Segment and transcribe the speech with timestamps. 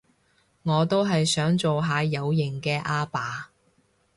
[0.63, 3.51] 我都係想做下有型嘅阿爸